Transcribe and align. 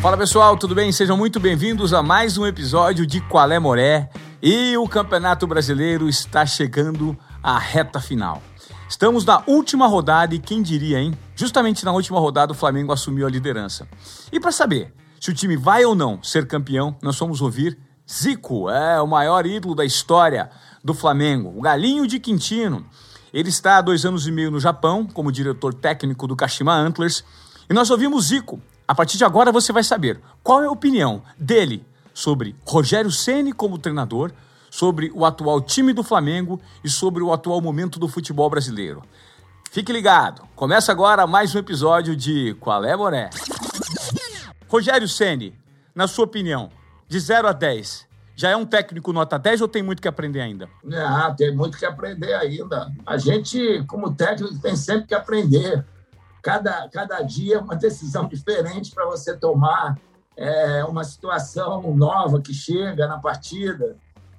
Fala 0.00 0.16
pessoal, 0.16 0.56
tudo 0.56 0.74
bem? 0.74 0.90
Sejam 0.90 1.14
muito 1.14 1.38
bem-vindos 1.38 1.92
a 1.92 2.02
mais 2.02 2.38
um 2.38 2.46
episódio 2.46 3.06
de 3.06 3.20
Qual 3.20 3.52
é 3.52 3.58
Moré. 3.58 4.08
E 4.42 4.74
o 4.78 4.88
Campeonato 4.88 5.46
Brasileiro 5.46 6.08
está 6.08 6.46
chegando 6.46 7.14
à 7.42 7.58
reta 7.58 8.00
final. 8.00 8.42
Estamos 8.88 9.26
na 9.26 9.42
última 9.46 9.86
rodada 9.86 10.34
e 10.34 10.38
quem 10.38 10.62
diria, 10.62 10.98
hein? 10.98 11.12
Justamente 11.36 11.84
na 11.84 11.92
última 11.92 12.18
rodada 12.18 12.52
o 12.52 12.54
Flamengo 12.54 12.94
assumiu 12.94 13.26
a 13.26 13.30
liderança. 13.30 13.86
E 14.32 14.40
para 14.40 14.50
saber 14.50 14.94
se 15.20 15.28
o 15.28 15.34
time 15.34 15.54
vai 15.54 15.84
ou 15.84 15.94
não 15.94 16.22
ser 16.22 16.46
campeão, 16.46 16.96
nós 17.02 17.18
vamos 17.18 17.42
ouvir 17.42 17.78
Zico, 18.10 18.70
é 18.70 19.02
o 19.02 19.06
maior 19.06 19.44
ídolo 19.44 19.74
da 19.74 19.84
história 19.84 20.50
do 20.82 20.94
Flamengo, 20.94 21.52
o 21.54 21.60
galinho 21.60 22.06
de 22.06 22.18
Quintino. 22.18 22.86
Ele 23.34 23.50
está 23.50 23.76
há 23.76 23.82
dois 23.82 24.06
anos 24.06 24.26
e 24.26 24.32
meio 24.32 24.50
no 24.50 24.60
Japão 24.60 25.06
como 25.06 25.30
diretor 25.30 25.74
técnico 25.74 26.26
do 26.26 26.34
Kashima 26.34 26.72
Antlers. 26.72 27.22
E 27.68 27.74
nós 27.74 27.90
ouvimos 27.90 28.28
Zico 28.28 28.62
a 28.90 28.94
partir 28.94 29.16
de 29.16 29.24
agora 29.24 29.52
você 29.52 29.72
vai 29.72 29.84
saber 29.84 30.20
qual 30.42 30.64
é 30.64 30.66
a 30.66 30.70
opinião 30.72 31.22
dele 31.38 31.86
sobre 32.12 32.56
Rogério 32.66 33.12
Ceni 33.12 33.52
como 33.52 33.78
treinador, 33.78 34.32
sobre 34.68 35.12
o 35.14 35.24
atual 35.24 35.60
time 35.60 35.92
do 35.92 36.02
Flamengo 36.02 36.60
e 36.82 36.90
sobre 36.90 37.22
o 37.22 37.32
atual 37.32 37.60
momento 37.60 38.00
do 38.00 38.08
futebol 38.08 38.50
brasileiro. 38.50 39.00
Fique 39.70 39.92
ligado. 39.92 40.42
Começa 40.56 40.90
agora 40.90 41.24
mais 41.24 41.54
um 41.54 41.60
episódio 41.60 42.16
de 42.16 42.56
Qual 42.58 42.84
é 42.84 42.96
Moré? 42.96 43.30
Rogério 44.66 45.06
Ceni, 45.06 45.56
na 45.94 46.08
sua 46.08 46.24
opinião, 46.24 46.68
de 47.06 47.20
0 47.20 47.46
a 47.46 47.52
10, 47.52 48.08
já 48.34 48.50
é 48.50 48.56
um 48.56 48.66
técnico 48.66 49.12
nota 49.12 49.38
10 49.38 49.60
ou 49.60 49.68
tem 49.68 49.84
muito 49.84 50.02
que 50.02 50.08
aprender 50.08 50.40
ainda? 50.40 50.68
Ah, 50.92 51.32
tem 51.32 51.54
muito 51.54 51.78
que 51.78 51.86
aprender 51.86 52.34
ainda. 52.34 52.90
A 53.06 53.16
gente, 53.16 53.84
como 53.86 54.12
técnico, 54.12 54.58
tem 54.58 54.74
sempre 54.74 55.06
que 55.06 55.14
aprender 55.14 55.84
cada, 56.42 56.88
cada 56.88 57.20
dia 57.22 57.56
é 57.56 57.60
uma 57.60 57.76
decisão 57.76 58.26
diferente 58.26 58.92
para 58.94 59.06
você 59.06 59.36
tomar, 59.36 59.98
é 60.36 60.84
uma 60.84 61.04
situação 61.04 61.94
nova 61.94 62.40
que 62.40 62.54
chega 62.54 63.06
na 63.06 63.18
partida. 63.18 63.96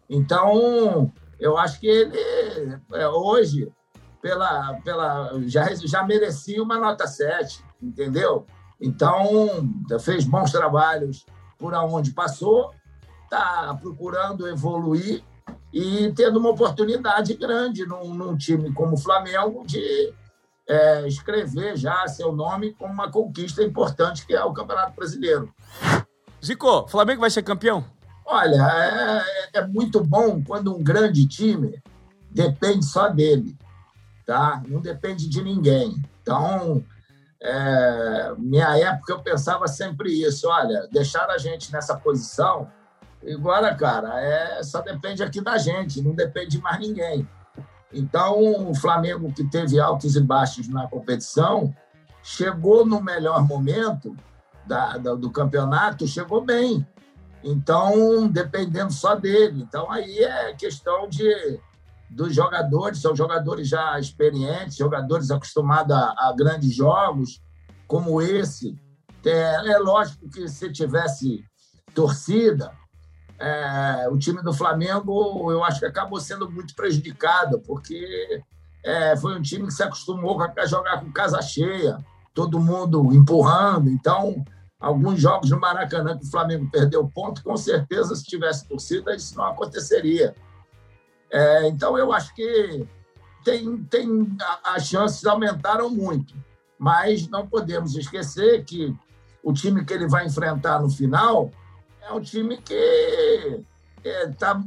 Então, 0.09 1.11
eu 1.39 1.57
acho 1.57 1.79
que 1.79 1.87
ele, 1.87 2.17
é, 2.93 3.07
hoje, 3.07 3.71
pela, 4.21 4.73
pela, 4.83 5.31
já, 5.47 5.73
já 5.75 6.03
merecia 6.03 6.61
uma 6.61 6.77
nota 6.77 7.07
7, 7.07 7.63
entendeu? 7.81 8.45
Então, 8.79 9.69
fez 9.99 10.25
bons 10.25 10.51
trabalhos 10.51 11.25
por 11.57 11.73
onde 11.73 12.11
passou, 12.11 12.71
está 13.23 13.77
procurando 13.79 14.47
evoluir 14.47 15.23
e 15.71 16.11
tendo 16.13 16.39
uma 16.39 16.49
oportunidade 16.49 17.35
grande 17.35 17.85
num, 17.85 18.13
num 18.13 18.35
time 18.35 18.73
como 18.73 18.95
o 18.95 18.97
Flamengo 18.97 19.63
de 19.65 20.13
é, 20.71 21.05
escrever 21.05 21.75
já 21.75 22.07
seu 22.07 22.31
nome 22.31 22.73
como 22.73 22.93
uma 22.93 23.11
conquista 23.11 23.61
importante 23.61 24.25
que 24.25 24.33
é 24.33 24.41
o 24.41 24.53
Campeonato 24.53 24.95
Brasileiro. 24.95 25.53
Zico, 26.43 26.87
Flamengo 26.87 27.19
vai 27.19 27.29
ser 27.29 27.43
campeão? 27.43 27.83
Olha, 28.25 29.21
é, 29.53 29.59
é 29.59 29.67
muito 29.67 30.01
bom 30.01 30.41
quando 30.41 30.73
um 30.73 30.81
grande 30.81 31.27
time 31.27 31.83
depende 32.31 32.85
só 32.85 33.09
dele, 33.09 33.57
tá? 34.25 34.63
Não 34.65 34.79
depende 34.79 35.27
de 35.27 35.43
ninguém. 35.43 36.01
Então, 36.21 36.81
é, 37.41 38.33
minha 38.37 38.77
época 38.77 39.11
eu 39.11 39.19
pensava 39.19 39.67
sempre 39.67 40.09
isso, 40.09 40.47
olha, 40.47 40.87
deixar 40.89 41.29
a 41.29 41.37
gente 41.37 41.69
nessa 41.73 41.97
posição, 41.97 42.71
agora, 43.29 43.75
cara, 43.75 44.21
é, 44.21 44.63
só 44.63 44.81
depende 44.81 45.21
aqui 45.21 45.41
da 45.41 45.57
gente, 45.57 46.01
não 46.01 46.15
depende 46.15 46.51
de 46.51 46.61
mais 46.61 46.79
ninguém. 46.79 47.27
Então, 47.93 48.69
o 48.69 48.75
Flamengo, 48.75 49.33
que 49.33 49.43
teve 49.43 49.79
altos 49.79 50.15
e 50.15 50.21
baixos 50.21 50.67
na 50.67 50.87
competição, 50.87 51.73
chegou 52.23 52.85
no 52.85 53.01
melhor 53.01 53.45
momento 53.45 54.15
da, 54.65 54.97
da, 54.97 55.15
do 55.15 55.29
campeonato, 55.29 56.07
chegou 56.07 56.41
bem. 56.41 56.85
Então, 57.43 58.27
dependendo 58.27 58.93
só 58.93 59.15
dele. 59.15 59.63
Então, 59.63 59.91
aí 59.91 60.19
é 60.19 60.53
questão 60.53 61.07
de 61.09 61.59
dos 62.09 62.35
jogadores, 62.35 62.99
são 62.99 63.15
jogadores 63.15 63.69
já 63.69 63.97
experientes, 63.97 64.75
jogadores 64.75 65.31
acostumados 65.31 65.95
a, 65.95 66.13
a 66.17 66.33
grandes 66.37 66.75
jogos, 66.75 67.41
como 67.87 68.21
esse. 68.21 68.77
É, 69.25 69.71
é 69.71 69.77
lógico 69.77 70.29
que 70.29 70.47
se 70.49 70.71
tivesse 70.71 71.45
torcida, 71.93 72.73
é, 73.41 74.07
o 74.09 74.17
time 74.19 74.41
do 74.43 74.53
Flamengo, 74.53 75.51
eu 75.51 75.63
acho 75.63 75.79
que 75.79 75.85
acabou 75.85 76.19
sendo 76.19 76.49
muito 76.49 76.75
prejudicado, 76.75 77.59
porque 77.59 78.43
é, 78.85 79.17
foi 79.17 79.35
um 79.35 79.41
time 79.41 79.65
que 79.65 79.73
se 79.73 79.81
acostumou 79.81 80.39
a 80.41 80.65
jogar 80.67 80.99
com 81.01 81.11
casa 81.11 81.41
cheia, 81.41 81.97
todo 82.35 82.59
mundo 82.59 83.11
empurrando. 83.13 83.89
Então, 83.89 84.45
alguns 84.79 85.19
jogos 85.19 85.49
no 85.49 85.59
Maracanã 85.59 86.17
que 86.17 86.25
o 86.25 86.29
Flamengo 86.29 86.69
perdeu 86.71 87.07
ponto, 87.07 87.43
com 87.43 87.57
certeza, 87.57 88.15
se 88.15 88.23
tivesse 88.23 88.67
torcida, 88.67 89.15
isso 89.15 89.35
não 89.35 89.45
aconteceria. 89.45 90.35
É, 91.31 91.67
então, 91.67 91.97
eu 91.97 92.13
acho 92.13 92.35
que 92.35 92.87
tem, 93.43 93.83
tem 93.85 94.37
as 94.63 94.85
chances 94.85 95.25
aumentaram 95.25 95.89
muito, 95.89 96.35
mas 96.77 97.27
não 97.27 97.47
podemos 97.47 97.95
esquecer 97.95 98.63
que 98.65 98.95
o 99.43 99.51
time 99.51 99.83
que 99.83 99.93
ele 99.93 100.07
vai 100.07 100.27
enfrentar 100.27 100.79
no 100.79 100.91
final 100.91 101.51
é 102.01 102.13
um 102.13 102.21
time 102.21 102.57
que 102.57 103.63
é, 104.03 104.27
tá, 104.29 104.61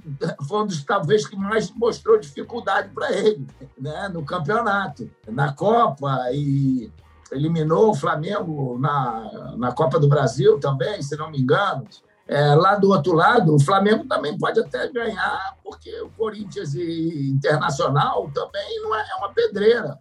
foi 0.46 0.62
um 0.62 0.66
dos 0.66 0.82
talvez 0.84 1.26
que 1.26 1.36
mais 1.36 1.70
mostrou 1.72 2.18
dificuldade 2.18 2.90
para 2.94 3.12
ele 3.12 3.46
né, 3.78 4.08
no 4.08 4.24
campeonato, 4.24 5.10
na 5.26 5.52
Copa 5.52 6.30
e 6.32 6.90
eliminou 7.32 7.90
o 7.90 7.94
Flamengo 7.94 8.78
na, 8.78 9.54
na 9.56 9.72
Copa 9.72 9.98
do 9.98 10.08
Brasil 10.08 10.58
também, 10.60 11.02
se 11.02 11.16
não 11.16 11.30
me 11.30 11.40
engano. 11.40 11.84
É, 12.26 12.54
lá 12.54 12.74
do 12.76 12.88
outro 12.88 13.12
lado, 13.12 13.54
o 13.54 13.60
Flamengo 13.60 14.06
também 14.06 14.38
pode 14.38 14.58
até 14.58 14.88
ganhar, 14.90 15.56
porque 15.62 16.00
o 16.00 16.08
Corinthians 16.10 16.74
e 16.74 17.30
Internacional 17.30 18.30
também 18.32 18.80
não 18.80 18.94
é, 18.94 19.04
é 19.10 19.16
uma 19.16 19.32
pedreira. 19.32 19.98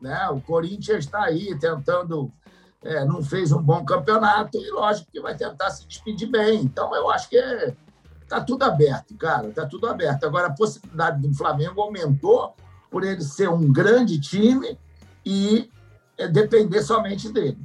Né? 0.00 0.28
O 0.30 0.40
Corinthians 0.40 1.04
está 1.04 1.24
aí 1.24 1.58
tentando 1.58 2.32
é, 2.82 3.04
não 3.04 3.22
fez 3.22 3.52
um 3.52 3.62
bom 3.62 3.84
campeonato 3.84 4.58
e, 4.58 4.70
lógico, 4.70 5.10
que 5.10 5.20
vai 5.20 5.36
tentar 5.36 5.70
se 5.70 5.86
despedir 5.86 6.28
bem. 6.28 6.60
Então, 6.62 6.94
eu 6.94 7.10
acho 7.10 7.28
que 7.28 7.36
é, 7.36 7.74
tá 8.28 8.40
tudo 8.40 8.62
aberto, 8.62 9.16
cara, 9.16 9.48
está 9.48 9.66
tudo 9.66 9.88
aberto. 9.88 10.24
Agora, 10.24 10.48
a 10.48 10.52
possibilidade 10.52 11.20
do 11.20 11.34
Flamengo 11.34 11.80
aumentou 11.80 12.54
por 12.90 13.04
ele 13.04 13.22
ser 13.22 13.48
um 13.48 13.72
grande 13.72 14.20
time 14.20 14.78
e 15.24 15.70
é, 16.16 16.28
depender 16.28 16.82
somente 16.82 17.30
dele. 17.30 17.58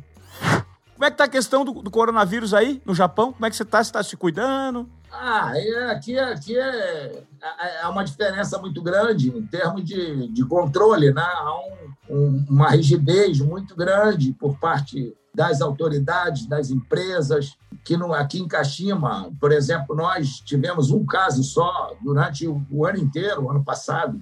Como 1.03 1.07
é 1.09 1.11
que 1.11 1.15
está 1.15 1.25
a 1.25 1.27
questão 1.27 1.65
do, 1.65 1.73
do, 1.73 1.91
coronavírus 1.91 2.53
aí 2.53 2.81
no 2.85 2.95
Japão? 2.95 3.33
Como 3.33 3.45
é 3.45 3.49
que 3.49 3.57
você 3.57 3.63
está? 3.63 3.83
Você 3.83 3.89
está 3.89 4.01
se 4.01 4.15
cuidando? 4.15 4.89
Ah, 5.11 5.51
é, 5.53 5.91
aqui, 5.91 6.17
aqui 6.17 6.57
é, 6.57 7.25
é, 7.41 7.81
é 7.81 7.87
uma 7.89 8.05
diferença 8.05 8.57
muito 8.57 8.81
grande 8.81 9.27
em 9.27 9.45
termos 9.45 9.83
de, 9.83 10.29
de 10.29 10.45
controle, 10.45 11.11
né? 11.11 11.21
Há 11.21 11.59
um, 11.59 12.15
um, 12.15 12.45
uma 12.49 12.69
rigidez 12.69 13.41
muito 13.41 13.75
grande 13.75 14.31
por 14.31 14.57
parte 14.57 15.13
das 15.35 15.59
autoridades, 15.59 16.45
das 16.45 16.69
empresas, 16.69 17.57
que 17.83 17.97
no, 17.97 18.13
aqui 18.13 18.39
em 18.39 18.47
Kashima, 18.47 19.29
por 19.41 19.51
exemplo, 19.51 19.93
nós 19.93 20.39
tivemos 20.39 20.89
um 20.89 21.05
caso 21.05 21.43
só 21.43 21.93
durante 22.01 22.47
o, 22.47 22.65
o 22.71 22.85
ano 22.85 22.99
inteiro, 22.99 23.51
ano 23.51 23.61
passado. 23.61 24.21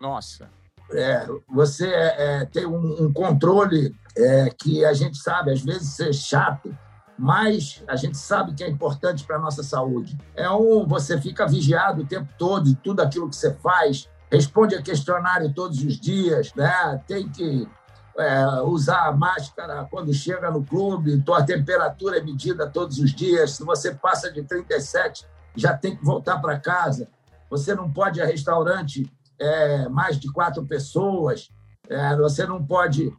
Nossa. 0.00 0.50
É, 0.92 1.26
você 1.48 1.86
é, 1.86 2.44
tem 2.46 2.66
um, 2.66 3.04
um 3.04 3.12
controle 3.12 3.94
é, 4.16 4.50
que 4.50 4.84
a 4.84 4.92
gente 4.92 5.18
sabe, 5.18 5.52
às 5.52 5.60
vezes, 5.60 5.94
ser 5.94 6.12
chato, 6.14 6.74
mas 7.18 7.82
a 7.88 7.96
gente 7.96 8.16
sabe 8.16 8.54
que 8.54 8.62
é 8.62 8.68
importante 8.68 9.24
para 9.24 9.36
a 9.36 9.40
nossa 9.40 9.62
saúde. 9.62 10.16
É 10.34 10.48
um, 10.50 10.86
você 10.86 11.20
fica 11.20 11.46
vigiado 11.46 12.02
o 12.02 12.06
tempo 12.06 12.28
todo, 12.38 12.74
tudo 12.76 13.00
aquilo 13.00 13.28
que 13.28 13.36
você 13.36 13.52
faz, 13.54 14.08
responde 14.30 14.74
a 14.76 14.82
questionário 14.82 15.52
todos 15.52 15.82
os 15.82 15.98
dias, 15.98 16.54
né? 16.54 17.02
tem 17.06 17.28
que 17.28 17.68
é, 18.16 18.46
usar 18.62 19.06
a 19.06 19.12
máscara 19.12 19.86
quando 19.90 20.12
chega 20.12 20.50
no 20.50 20.62
clube, 20.64 21.20
tua 21.22 21.42
temperatura 21.44 22.18
é 22.18 22.22
medida 22.22 22.68
todos 22.68 22.98
os 22.98 23.12
dias, 23.12 23.52
se 23.52 23.64
você 23.64 23.94
passa 23.94 24.30
de 24.30 24.42
37, 24.42 25.26
já 25.56 25.76
tem 25.76 25.96
que 25.96 26.04
voltar 26.04 26.38
para 26.38 26.58
casa, 26.58 27.08
você 27.50 27.74
não 27.74 27.90
pode 27.90 28.20
ir 28.20 28.22
a 28.22 28.26
restaurante 28.26 29.10
é, 29.40 29.88
mais 29.88 30.18
de 30.18 30.30
quatro 30.32 30.64
pessoas, 30.66 31.48
é, 31.88 32.16
você 32.16 32.46
não 32.46 32.64
pode 32.64 33.12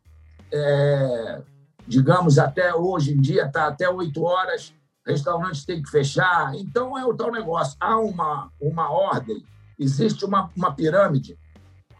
é, 0.51 1.41
digamos, 1.87 2.37
até 2.37 2.73
hoje 2.73 3.13
em 3.13 3.21
dia 3.21 3.45
está 3.45 3.67
até 3.67 3.89
8 3.89 4.21
horas, 4.21 4.73
restaurantes 5.05 5.65
têm 5.65 5.81
que 5.81 5.89
fechar. 5.89 6.53
Então 6.55 6.97
é 6.97 7.05
o 7.05 7.15
tal 7.15 7.31
negócio. 7.31 7.75
Há 7.79 7.97
uma, 7.97 8.51
uma 8.61 8.91
ordem, 8.91 9.43
existe 9.77 10.25
uma, 10.25 10.51
uma 10.55 10.73
pirâmide. 10.73 11.37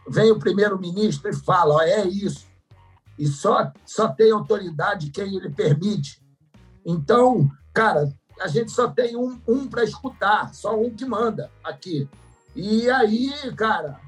Vem 0.08 0.30
o 0.30 0.38
primeiro-ministro 0.38 1.30
e 1.30 1.36
fala: 1.36 1.74
ó, 1.74 1.82
é 1.82 2.06
isso. 2.06 2.46
E 3.18 3.26
só, 3.26 3.70
só 3.84 4.08
tem 4.08 4.30
autoridade 4.30 5.10
quem 5.10 5.36
ele 5.36 5.50
permite. 5.50 6.22
Então, 6.86 7.50
cara, 7.74 8.10
a 8.40 8.48
gente 8.48 8.70
só 8.70 8.88
tem 8.88 9.16
um, 9.16 9.40
um 9.46 9.68
para 9.68 9.84
escutar, 9.84 10.54
só 10.54 10.78
um 10.80 10.90
que 10.90 11.04
manda 11.04 11.50
aqui. 11.62 12.08
E 12.56 12.88
aí, 12.90 13.30
cara, 13.56 14.00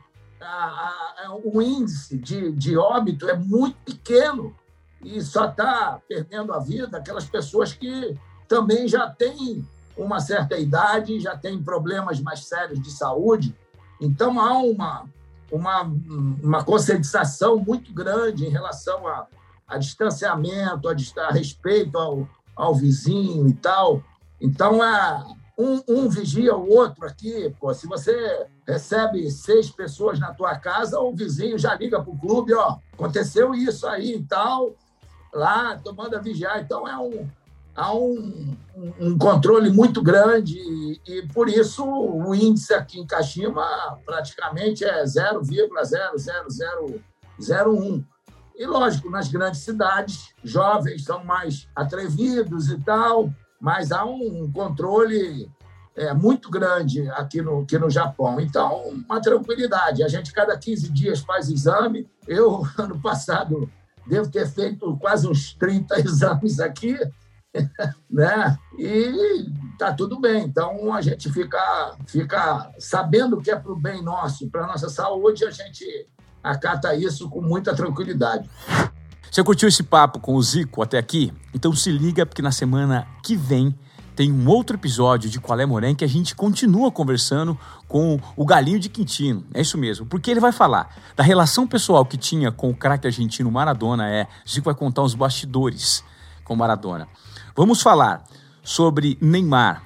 a, 0.44 1.24
a, 1.26 1.36
o 1.44 1.62
índice 1.62 2.18
de, 2.18 2.52
de 2.52 2.76
óbito 2.76 3.28
é 3.28 3.36
muito 3.36 3.76
pequeno 3.84 4.54
e 5.02 5.20
só 5.20 5.46
está 5.46 6.00
perdendo 6.08 6.52
a 6.52 6.58
vida 6.58 6.98
aquelas 6.98 7.24
pessoas 7.24 7.72
que 7.72 8.16
também 8.48 8.86
já 8.86 9.08
tem 9.08 9.66
uma 9.96 10.20
certa 10.20 10.56
idade, 10.58 11.20
já 11.20 11.36
tem 11.36 11.62
problemas 11.62 12.20
mais 12.20 12.44
sérios 12.46 12.80
de 12.80 12.90
saúde. 12.90 13.54
Então, 14.00 14.40
há 14.40 14.58
uma, 14.58 15.08
uma, 15.50 15.82
uma 16.42 16.64
conscientização 16.64 17.58
muito 17.58 17.92
grande 17.92 18.46
em 18.46 18.50
relação 18.50 19.06
a, 19.06 19.26
a 19.66 19.78
distanciamento, 19.78 20.88
a, 20.88 20.94
a 21.28 21.32
respeito 21.32 21.98
ao, 21.98 22.28
ao 22.56 22.74
vizinho 22.74 23.46
e 23.48 23.54
tal. 23.54 24.02
Então, 24.40 24.82
é, 24.82 25.24
um, 25.58 25.82
um 25.88 26.08
vigia 26.08 26.56
o 26.56 26.70
outro 26.70 27.04
aqui. 27.06 27.54
Pô, 27.60 27.74
se 27.74 27.86
você 27.86 28.46
recebe 28.66 29.30
seis 29.30 29.70
pessoas 29.70 30.18
na 30.18 30.32
tua 30.32 30.58
casa, 30.58 30.98
o 30.98 31.14
vizinho 31.14 31.58
já 31.58 31.74
liga 31.74 32.02
para 32.02 32.12
o 32.12 32.18
clube, 32.18 32.54
ó, 32.54 32.78
aconteceu 32.92 33.54
isso 33.54 33.86
aí 33.86 34.16
e 34.16 34.24
tal, 34.24 34.74
lá, 35.32 35.78
tomando 35.78 36.16
a 36.16 36.20
vigiar. 36.20 36.60
Então, 36.60 36.88
é 36.88 36.98
um, 36.98 37.28
há 37.74 37.94
um, 37.94 38.54
um 39.00 39.16
controle 39.18 39.70
muito 39.70 40.02
grande 40.02 40.58
e, 40.58 41.00
e, 41.06 41.22
por 41.28 41.48
isso, 41.48 41.82
o 41.84 42.34
índice 42.34 42.74
aqui 42.74 43.00
em 43.00 43.06
Kashima 43.06 43.98
praticamente 44.04 44.84
é 44.84 45.04
0,00001. 45.04 48.04
E, 48.54 48.66
lógico, 48.66 49.08
nas 49.10 49.28
grandes 49.28 49.60
cidades, 49.60 50.34
jovens 50.44 51.04
são 51.04 51.24
mais 51.24 51.66
atrevidos 51.74 52.68
e 52.70 52.78
tal, 52.78 53.32
mas 53.62 53.92
há 53.92 54.04
um 54.04 54.50
controle 54.50 55.48
é, 55.94 56.12
muito 56.12 56.50
grande 56.50 57.08
aqui 57.10 57.40
no, 57.40 57.60
aqui 57.60 57.78
no 57.78 57.88
Japão. 57.88 58.40
Então, 58.40 58.88
uma 59.08 59.20
tranquilidade. 59.22 60.02
A 60.02 60.08
gente, 60.08 60.32
cada 60.32 60.58
15 60.58 60.90
dias, 60.90 61.20
faz 61.20 61.48
exame. 61.48 62.10
Eu, 62.26 62.66
ano 62.76 63.00
passado, 63.00 63.70
devo 64.04 64.28
ter 64.28 64.48
feito 64.48 64.96
quase 64.96 65.28
uns 65.28 65.54
30 65.54 65.94
exames 66.02 66.58
aqui, 66.58 66.98
né? 68.10 68.58
E 68.76 69.46
tá 69.78 69.94
tudo 69.94 70.18
bem. 70.18 70.42
Então, 70.42 70.92
a 70.92 71.00
gente 71.00 71.32
fica, 71.32 71.96
fica 72.08 72.68
sabendo 72.80 73.40
que 73.40 73.52
é 73.52 73.56
para 73.56 73.70
o 73.70 73.78
bem 73.78 74.02
nosso, 74.02 74.50
para 74.50 74.64
a 74.64 74.66
nossa 74.66 74.88
saúde, 74.88 75.44
a 75.44 75.52
gente 75.52 76.08
acata 76.42 76.96
isso 76.96 77.30
com 77.30 77.40
muita 77.40 77.76
tranquilidade. 77.76 78.50
Você 79.32 79.42
curtiu 79.42 79.66
esse 79.66 79.82
papo 79.82 80.20
com 80.20 80.34
o 80.34 80.42
Zico 80.42 80.82
até 80.82 80.98
aqui? 80.98 81.32
Então 81.54 81.74
se 81.74 81.90
liga 81.90 82.26
porque 82.26 82.42
na 82.42 82.52
semana 82.52 83.08
que 83.22 83.34
vem 83.34 83.74
tem 84.14 84.30
um 84.30 84.46
outro 84.46 84.76
episódio 84.76 85.30
de 85.30 85.40
Qual 85.40 85.58
é 85.58 85.64
Morém 85.64 85.94
que 85.94 86.04
a 86.04 86.08
gente 86.08 86.34
continua 86.34 86.92
conversando 86.92 87.58
com 87.88 88.20
o 88.36 88.44
Galinho 88.44 88.78
de 88.78 88.90
Quintino. 88.90 89.42
É 89.54 89.62
isso 89.62 89.78
mesmo, 89.78 90.04
porque 90.04 90.30
ele 90.30 90.38
vai 90.38 90.52
falar 90.52 90.94
da 91.16 91.24
relação 91.24 91.66
pessoal 91.66 92.04
que 92.04 92.18
tinha 92.18 92.52
com 92.52 92.68
o 92.68 92.76
craque 92.76 93.06
argentino 93.06 93.50
Maradona. 93.50 94.06
É, 94.06 94.28
Zico 94.46 94.66
vai 94.66 94.74
contar 94.74 95.00
os 95.00 95.14
bastidores 95.14 96.04
com 96.44 96.54
Maradona. 96.54 97.08
Vamos 97.56 97.80
falar 97.80 98.24
sobre 98.62 99.16
Neymar. 99.18 99.82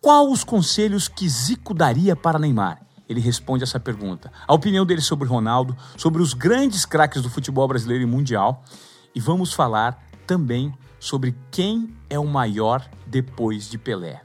Qual 0.00 0.30
os 0.32 0.42
conselhos 0.42 1.06
que 1.06 1.28
Zico 1.28 1.74
daria 1.74 2.16
para 2.16 2.38
Neymar? 2.38 2.85
Ele 3.08 3.20
responde 3.20 3.62
essa 3.62 3.78
pergunta. 3.78 4.32
A 4.46 4.54
opinião 4.54 4.84
dele 4.84 5.00
sobre 5.00 5.28
Ronaldo, 5.28 5.76
sobre 5.96 6.22
os 6.22 6.34
grandes 6.34 6.84
craques 6.84 7.22
do 7.22 7.30
futebol 7.30 7.66
brasileiro 7.68 8.02
e 8.02 8.06
mundial. 8.06 8.64
E 9.14 9.20
vamos 9.20 9.52
falar 9.52 10.04
também 10.26 10.74
sobre 10.98 11.36
quem 11.50 11.94
é 12.10 12.18
o 12.18 12.26
maior 12.26 12.84
depois 13.06 13.68
de 13.70 13.78
Pelé. 13.78 14.22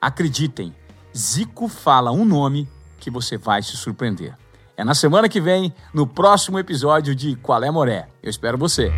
Acreditem, 0.00 0.74
Zico 1.16 1.68
fala 1.68 2.10
um 2.10 2.24
nome 2.24 2.68
que 2.98 3.10
você 3.10 3.36
vai 3.36 3.62
se 3.62 3.76
surpreender. 3.76 4.36
É 4.76 4.82
na 4.82 4.94
semana 4.94 5.28
que 5.28 5.40
vem, 5.40 5.72
no 5.92 6.06
próximo 6.06 6.58
episódio 6.58 7.14
de 7.14 7.36
Qual 7.36 7.62
é 7.62 7.70
Moré. 7.70 8.08
Eu 8.22 8.30
espero 8.30 8.58
você. 8.58 8.92